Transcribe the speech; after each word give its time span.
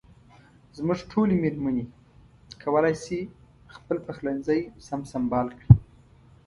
زموږ 0.77 0.99
ټولې 1.11 1.35
مېرمنې 1.43 1.85
کولای 2.63 2.95
شي 3.03 3.19
خپل 3.75 3.97
پخلنځي 4.07 4.59
سم 4.87 5.01
سنبال 5.11 5.47
کړي. 5.57 5.71